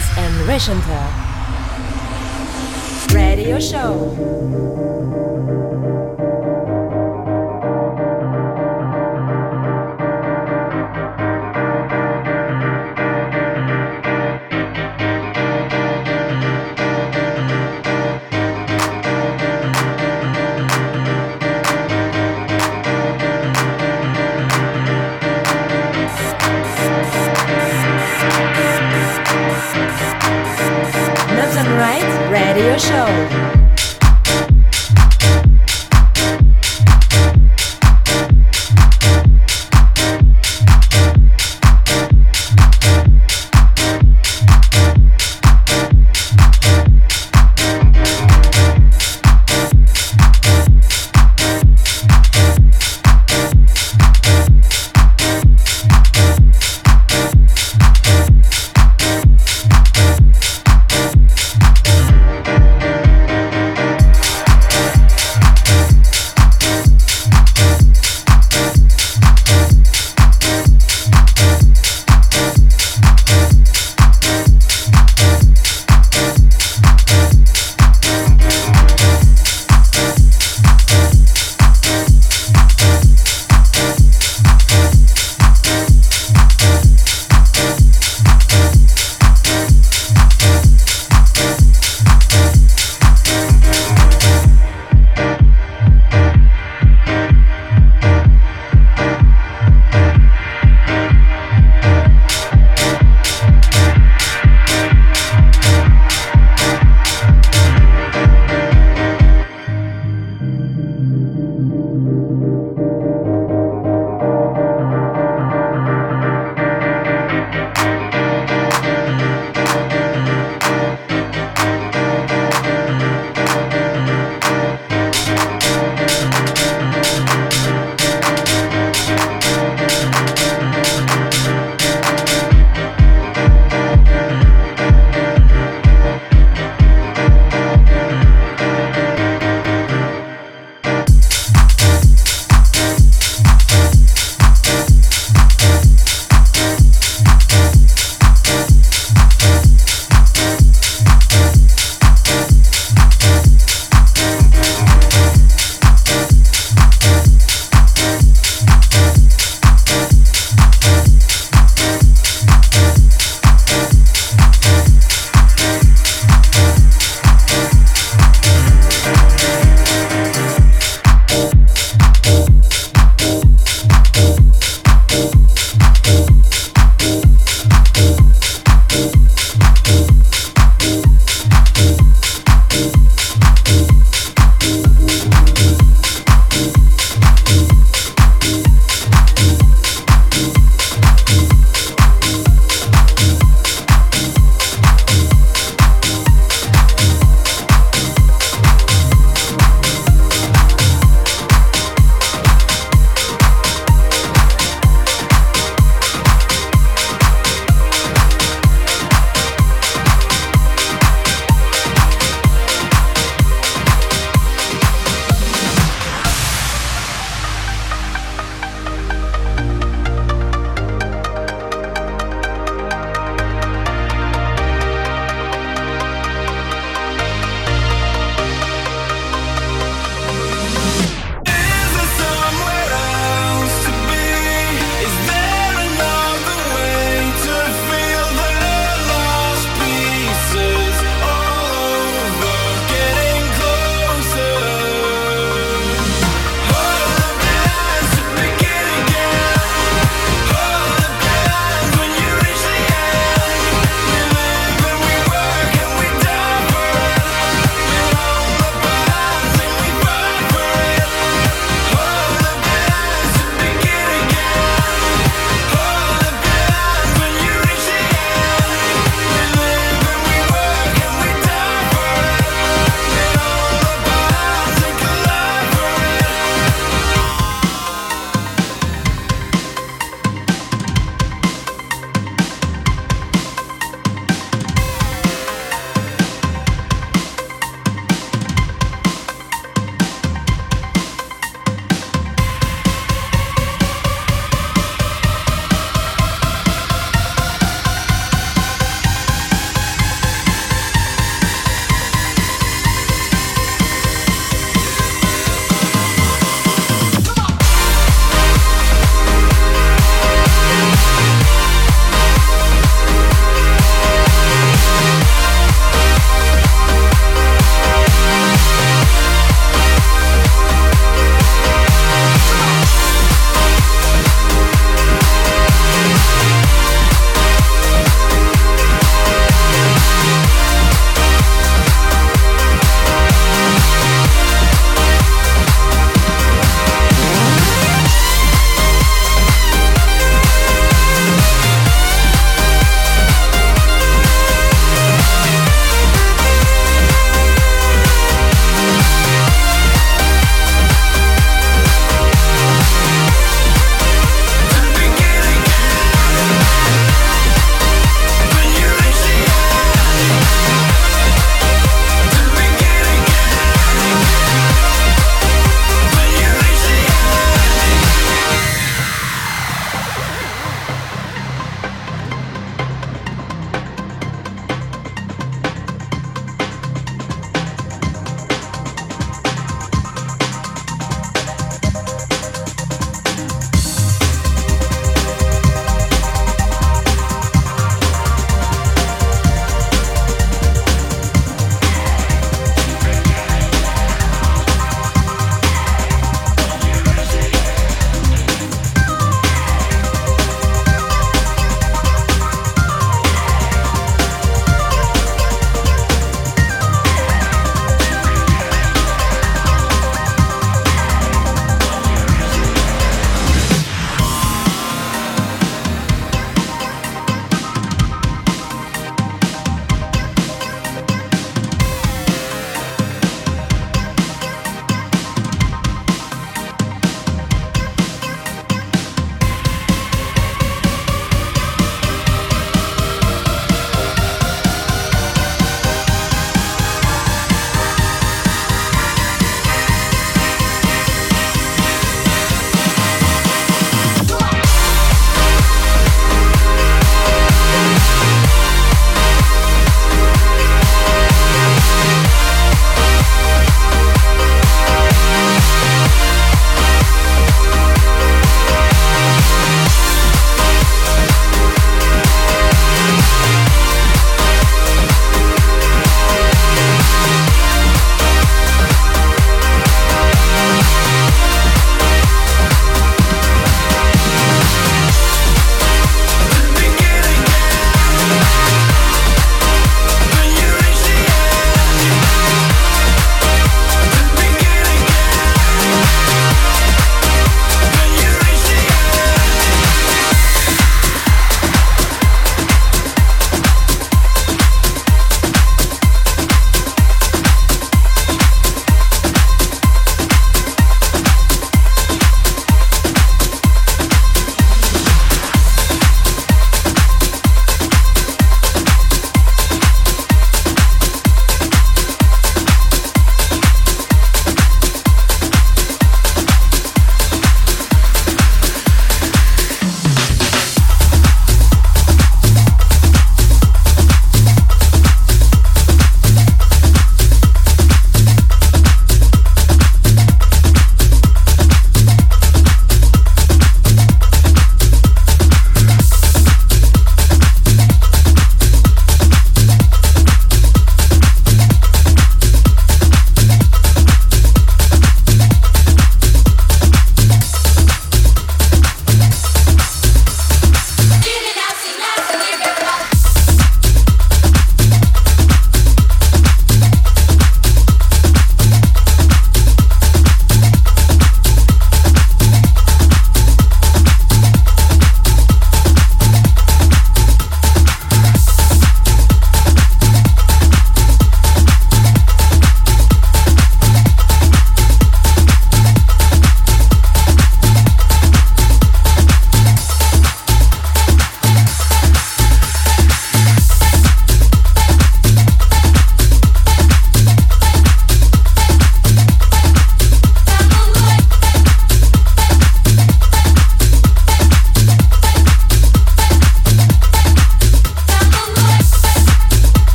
[0.00, 1.14] Jazz and Rechanter.
[3.14, 4.79] Radio Show.
[32.80, 33.59] Show.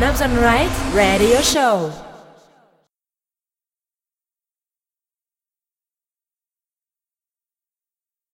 [0.00, 2.09] Knobs on Right Radio Show.